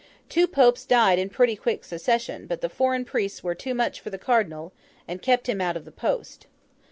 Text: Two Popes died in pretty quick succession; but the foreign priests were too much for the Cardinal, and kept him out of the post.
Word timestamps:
Two 0.29 0.47
Popes 0.47 0.83
died 0.83 1.19
in 1.19 1.29
pretty 1.29 1.55
quick 1.55 1.83
succession; 1.83 2.47
but 2.47 2.61
the 2.61 2.69
foreign 2.69 3.05
priests 3.05 3.43
were 3.43 3.53
too 3.53 3.75
much 3.75 3.99
for 3.99 4.09
the 4.09 4.17
Cardinal, 4.17 4.73
and 5.07 5.21
kept 5.21 5.47
him 5.47 5.61
out 5.61 5.77
of 5.77 5.85
the 5.85 5.91
post. 5.91 6.47